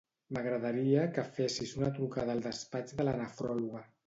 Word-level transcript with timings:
M'agradaria 0.35 1.03
que 1.17 1.25
fessis 1.35 1.75
una 1.83 1.93
trucada 1.99 2.35
al 2.39 2.43
despatx 2.47 2.97
de 3.03 3.07
la 3.09 3.15
nefròloga. 3.23 3.85